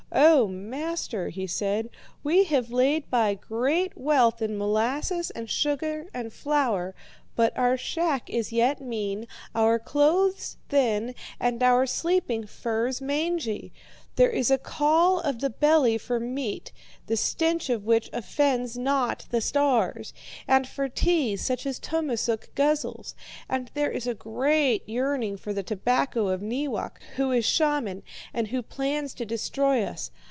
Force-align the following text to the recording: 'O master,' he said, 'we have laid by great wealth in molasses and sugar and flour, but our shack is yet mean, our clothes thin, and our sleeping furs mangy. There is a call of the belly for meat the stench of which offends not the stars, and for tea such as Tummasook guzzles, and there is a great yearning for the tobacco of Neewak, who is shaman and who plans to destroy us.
'O 0.13 0.45
master,' 0.45 1.29
he 1.29 1.47
said, 1.47 1.89
'we 2.21 2.43
have 2.43 2.69
laid 2.69 3.09
by 3.09 3.33
great 3.33 3.97
wealth 3.97 4.41
in 4.41 4.57
molasses 4.57 5.31
and 5.31 5.49
sugar 5.49 6.07
and 6.13 6.33
flour, 6.33 6.93
but 7.37 7.57
our 7.57 7.77
shack 7.77 8.29
is 8.29 8.51
yet 8.51 8.81
mean, 8.81 9.25
our 9.55 9.79
clothes 9.79 10.57
thin, 10.67 11.15
and 11.39 11.63
our 11.63 11.85
sleeping 11.85 12.45
furs 12.45 12.99
mangy. 12.99 13.71
There 14.17 14.29
is 14.29 14.51
a 14.51 14.57
call 14.57 15.21
of 15.21 15.39
the 15.39 15.49
belly 15.49 15.97
for 15.97 16.19
meat 16.19 16.73
the 17.07 17.15
stench 17.15 17.69
of 17.69 17.85
which 17.85 18.09
offends 18.11 18.77
not 18.77 19.25
the 19.31 19.39
stars, 19.39 20.13
and 20.47 20.67
for 20.67 20.89
tea 20.89 21.37
such 21.37 21.65
as 21.65 21.79
Tummasook 21.79 22.53
guzzles, 22.53 23.15
and 23.49 23.71
there 23.73 23.89
is 23.89 24.07
a 24.07 24.13
great 24.13 24.87
yearning 24.87 25.37
for 25.37 25.53
the 25.53 25.63
tobacco 25.63 26.27
of 26.27 26.41
Neewak, 26.41 27.01
who 27.15 27.31
is 27.31 27.45
shaman 27.45 28.03
and 28.33 28.49
who 28.49 28.61
plans 28.61 29.13
to 29.13 29.25
destroy 29.25 29.81
us. 29.83 30.11